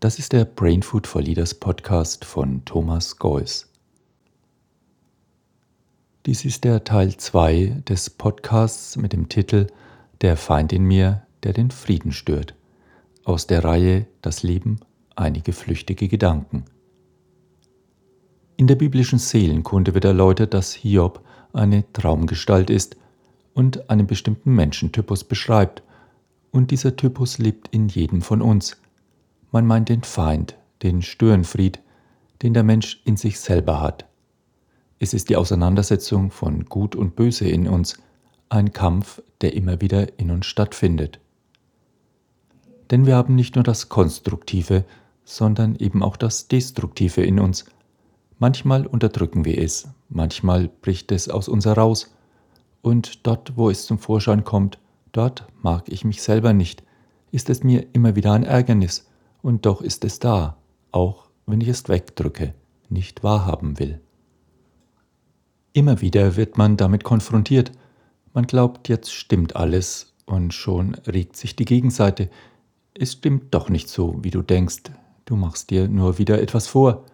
[0.00, 3.70] Das ist der Brain Food for Leaders Podcast von Thomas Geuss.
[6.24, 9.66] Dies ist der Teil 2 des Podcasts mit dem Titel
[10.22, 12.54] Der Feind in mir, der den Frieden stört.
[13.24, 14.80] Aus der Reihe Das Leben,
[15.16, 16.64] einige flüchtige Gedanken.
[18.56, 21.22] In der biblischen Seelenkunde wird erläutert, dass Hiob
[21.52, 22.96] eine Traumgestalt ist
[23.52, 25.82] und einen bestimmten Menschentypus beschreibt.
[26.52, 28.78] Und dieser Typus lebt in jedem von uns–
[29.50, 31.80] man meint den Feind, den Störenfried,
[32.42, 34.06] den der Mensch in sich selber hat.
[34.98, 37.98] Es ist die Auseinandersetzung von Gut und Böse in uns,
[38.48, 41.20] ein Kampf, der immer wieder in uns stattfindet.
[42.90, 44.84] Denn wir haben nicht nur das Konstruktive,
[45.24, 47.64] sondern eben auch das Destruktive in uns.
[48.38, 52.14] Manchmal unterdrücken wir es, manchmal bricht es aus uns heraus,
[52.82, 54.78] und dort, wo es zum Vorschein kommt,
[55.12, 56.82] dort mag ich mich selber nicht,
[57.30, 59.09] ist es mir immer wieder ein Ärgernis,
[59.42, 60.56] und doch ist es da,
[60.92, 62.54] auch wenn ich es wegdrücke,
[62.88, 64.00] nicht wahrhaben will.
[65.72, 67.72] Immer wieder wird man damit konfrontiert.
[68.32, 72.28] Man glaubt, jetzt stimmt alles und schon regt sich die Gegenseite.
[72.94, 74.82] Es stimmt doch nicht so, wie du denkst.
[75.24, 77.04] Du machst dir nur wieder etwas vor.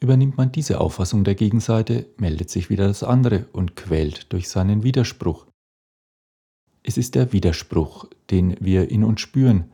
[0.00, 4.82] Übernimmt man diese Auffassung der Gegenseite, meldet sich wieder das andere und quält durch seinen
[4.82, 5.46] Widerspruch.
[6.82, 9.72] Es ist der Widerspruch, den wir in uns spüren,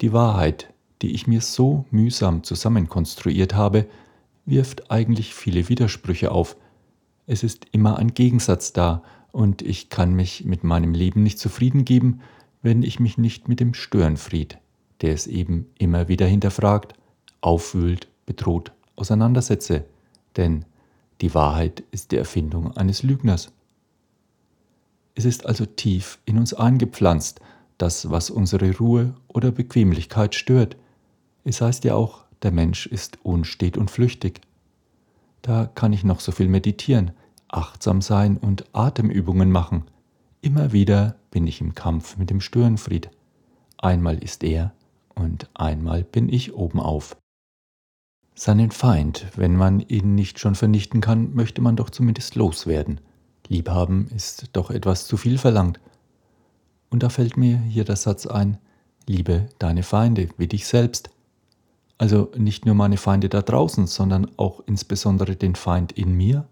[0.00, 0.71] die Wahrheit,
[1.02, 3.86] die ich mir so mühsam zusammenkonstruiert habe,
[4.44, 6.56] wirft eigentlich viele Widersprüche auf.
[7.26, 11.84] Es ist immer ein Gegensatz da, und ich kann mich mit meinem Leben nicht zufrieden
[11.84, 12.20] geben,
[12.60, 14.58] wenn ich mich nicht mit dem Störenfried,
[15.00, 16.94] der es eben immer wieder hinterfragt,
[17.40, 19.86] aufwühlt, bedroht, auseinandersetze,
[20.36, 20.64] denn
[21.22, 23.50] die Wahrheit ist die Erfindung eines Lügners.
[25.14, 27.40] Es ist also tief in uns eingepflanzt,
[27.78, 30.76] das, was unsere Ruhe oder Bequemlichkeit stört,
[31.44, 34.40] es heißt ja auch, der Mensch ist unstet und flüchtig.
[35.42, 37.12] Da kann ich noch so viel meditieren,
[37.48, 39.84] achtsam sein und Atemübungen machen.
[40.40, 43.10] Immer wieder bin ich im Kampf mit dem Störenfried.
[43.78, 44.72] Einmal ist er
[45.14, 47.16] und einmal bin ich obenauf.
[48.34, 53.00] Seinen Feind, wenn man ihn nicht schon vernichten kann, möchte man doch zumindest loswerden.
[53.48, 55.80] Liebhaben ist doch etwas zu viel verlangt.
[56.90, 58.58] Und da fällt mir hier der Satz ein,
[59.06, 61.10] liebe deine Feinde wie dich selbst.
[62.02, 66.48] Also nicht nur meine Feinde da draußen, sondern auch insbesondere den Feind in mir,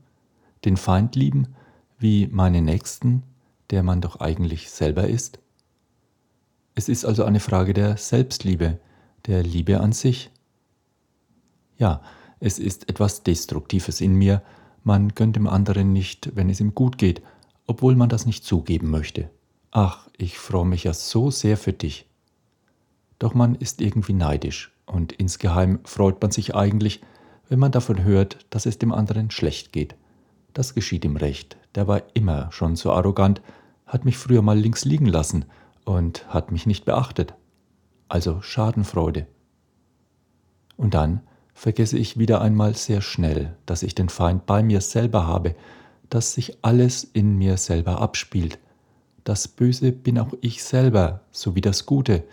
[0.65, 1.49] den Feind lieben
[1.99, 3.25] wie meine Nächsten,
[3.71, 5.41] der man doch eigentlich selber ist.
[6.77, 8.79] Es ist also eine Frage der Selbstliebe,
[9.27, 10.31] der Liebe an sich.
[11.79, 12.01] Ja,
[12.39, 14.43] es ist etwas Destruktives in mir,
[14.85, 17.23] man gönnt dem anderen nicht, wenn es ihm gut geht,
[17.67, 19.29] obwohl man das nicht zugeben möchte.
[19.73, 22.07] Ach, ich freue mich ja so sehr für dich.
[23.19, 27.01] Doch man ist irgendwie neidisch und insgeheim freut man sich eigentlich,
[27.49, 29.95] wenn man davon hört, dass es dem anderen schlecht geht.
[30.53, 33.41] Das geschieht ihm recht, der war immer schon so arrogant,
[33.87, 35.45] hat mich früher mal links liegen lassen
[35.85, 37.35] und hat mich nicht beachtet.
[38.09, 39.27] Also Schadenfreude.
[40.77, 41.21] Und dann
[41.55, 45.55] vergesse ich wieder einmal sehr schnell, dass ich den Feind bei mir selber habe,
[46.09, 48.59] dass sich alles in mir selber abspielt.
[49.25, 52.25] Das Böse bin auch ich selber, so wie das Gute.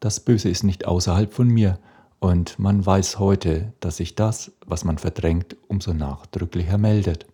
[0.00, 1.78] Das Böse ist nicht außerhalb von mir,
[2.20, 7.26] und man weiß heute, dass sich das, was man verdrängt, umso nachdrücklicher meldet.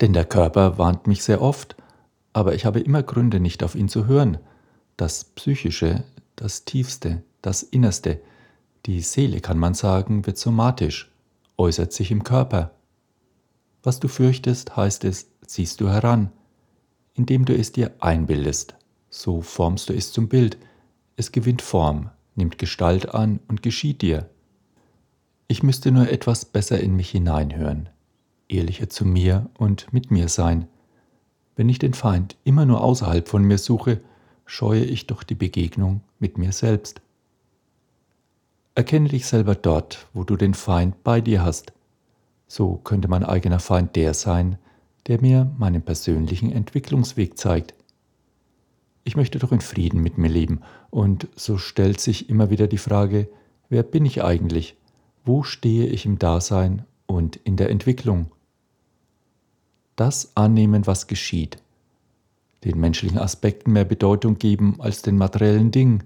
[0.00, 1.76] Denn der Körper warnt mich sehr oft,
[2.32, 4.38] aber ich habe immer Gründe, nicht auf ihn zu hören.
[4.96, 6.04] Das Psychische,
[6.36, 8.20] das Tiefste, das Innerste,
[8.86, 11.10] die Seele, kann man sagen, wird somatisch,
[11.58, 12.70] äußert sich im Körper.
[13.82, 16.30] Was du fürchtest, heißt es, ziehst du heran,
[17.14, 18.74] indem du es dir einbildest.
[19.10, 20.56] So formst du es zum Bild.
[21.16, 24.28] Es gewinnt Form, nimmt Gestalt an und geschieht dir.
[25.46, 27.88] Ich müsste nur etwas besser in mich hineinhören,
[28.48, 30.66] ehrlicher zu mir und mit mir sein.
[31.54, 34.00] Wenn ich den Feind immer nur außerhalb von mir suche,
[34.46, 37.00] scheue ich doch die Begegnung mit mir selbst.
[38.74, 41.72] Erkenne dich selber dort, wo du den Feind bei dir hast.
[42.46, 44.56] So könnte mein eigener Feind der sein,
[45.06, 47.74] der mir meinen persönlichen Entwicklungsweg zeigt.
[49.04, 50.60] Ich möchte doch in Frieden mit mir leben.
[50.90, 53.28] Und so stellt sich immer wieder die Frage,
[53.68, 54.76] wer bin ich eigentlich?
[55.24, 58.30] Wo stehe ich im Dasein und in der Entwicklung?
[59.96, 61.58] Das annehmen, was geschieht,
[62.64, 66.04] den menschlichen Aspekten mehr Bedeutung geben als den materiellen Dingen.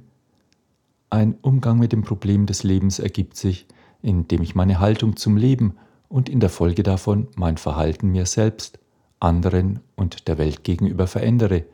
[1.11, 3.67] Ein Umgang mit dem Problem des Lebens ergibt sich,
[4.03, 5.77] indem ich meine Haltung zum Leben
[6.09, 8.79] und in der Folge davon mein Verhalten mir selbst,
[9.21, 11.65] anderen und der Welt gegenüber verändere,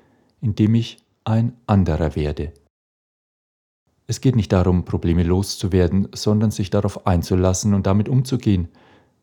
[0.40, 2.52] indem ich ein anderer werde.
[4.06, 8.68] Es geht nicht darum, Probleme loszuwerden, sondern sich darauf einzulassen und damit umzugehen.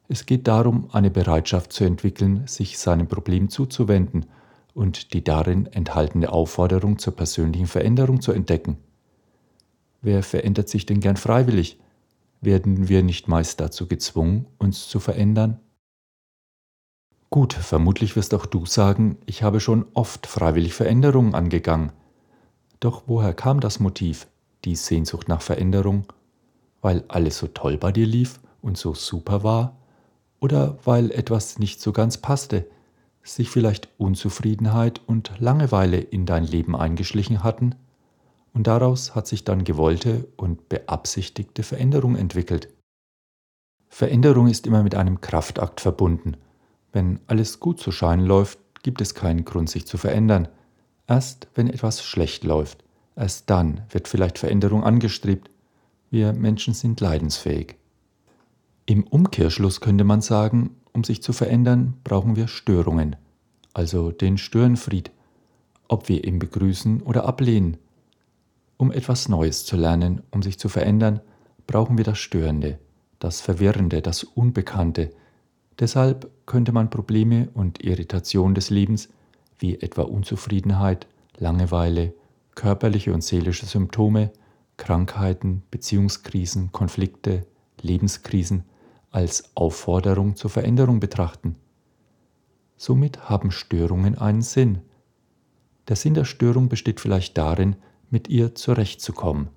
[0.07, 4.25] Es geht darum, eine Bereitschaft zu entwickeln, sich seinem Problem zuzuwenden
[4.73, 8.77] und die darin enthaltene Aufforderung zur persönlichen Veränderung zu entdecken.
[10.01, 11.79] Wer verändert sich denn gern freiwillig?
[12.39, 15.59] Werden wir nicht meist dazu gezwungen, uns zu verändern?
[17.29, 21.91] Gut, vermutlich wirst auch du sagen, ich habe schon oft freiwillig Veränderungen angegangen.
[22.79, 24.27] Doch woher kam das Motiv,
[24.63, 26.05] die Sehnsucht nach Veränderung?
[26.81, 29.75] Weil alles so toll bei dir lief und so super war?
[30.39, 32.65] Oder weil etwas nicht so ganz passte,
[33.23, 37.75] sich vielleicht Unzufriedenheit und Langeweile in dein Leben eingeschlichen hatten?
[38.53, 42.69] Und daraus hat sich dann gewollte und beabsichtigte Veränderung entwickelt.
[43.89, 46.37] Veränderung ist immer mit einem Kraftakt verbunden.
[46.93, 50.47] Wenn alles gut zu scheinen läuft, gibt es keinen Grund, sich zu verändern.
[51.07, 52.83] Erst wenn etwas schlecht läuft,
[53.15, 55.49] erst dann wird vielleicht Veränderung angestrebt.
[56.09, 57.75] Wir Menschen sind leidensfähig.
[58.85, 63.17] Im Umkehrschluss könnte man sagen, um sich zu verändern, brauchen wir Störungen,
[63.73, 65.11] also den Störenfried,
[65.87, 67.77] ob wir ihn begrüßen oder ablehnen.
[68.77, 71.19] Um etwas Neues zu lernen, um sich zu verändern,
[71.67, 72.79] brauchen wir das Störende,
[73.19, 75.11] das Verwirrende, das Unbekannte.
[75.79, 79.09] Deshalb könnte man Probleme und Irritation des Lebens
[79.59, 81.07] wie etwa Unzufriedenheit,
[81.37, 82.13] Langeweile,
[82.55, 84.31] körperliche und seelische Symptome,
[84.77, 87.45] Krankheiten, Beziehungskrisen, Konflikte,
[87.81, 88.63] Lebenskrisen
[89.11, 91.55] als Aufforderung zur Veränderung betrachten.
[92.75, 94.79] Somit haben Störungen einen Sinn.
[95.87, 97.75] Der Sinn der Störung besteht vielleicht darin,
[98.09, 99.49] mit ihr zurechtzukommen.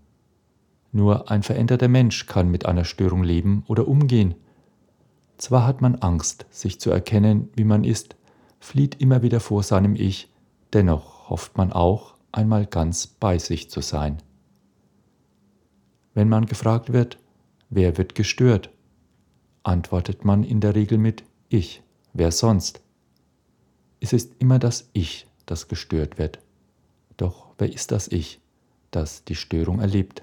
[0.92, 4.34] Nur ein veränderter Mensch kann mit einer Störung leben oder umgehen.
[5.40, 8.14] Zwar hat man Angst, sich zu erkennen, wie man ist,
[8.58, 10.28] flieht immer wieder vor seinem Ich,
[10.74, 14.18] dennoch hofft man auch, einmal ganz bei sich zu sein.
[16.12, 17.16] Wenn man gefragt wird,
[17.70, 18.68] wer wird gestört,
[19.62, 21.82] antwortet man in der Regel mit Ich,
[22.12, 22.82] wer sonst?
[23.98, 26.38] Es ist immer das Ich, das gestört wird.
[27.16, 28.42] Doch wer ist das Ich,
[28.90, 30.22] das die Störung erlebt?